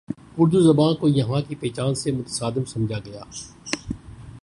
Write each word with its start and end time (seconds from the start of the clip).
اردو 0.37 0.59
زبان 0.61 0.95
کو 0.95 1.07
یہاں 1.07 1.41
کی 1.41 1.55
پہچان 1.55 1.95
سے 1.95 2.11
متصادم 2.11 2.65
سمجھا 2.65 2.99
گیا 3.05 3.23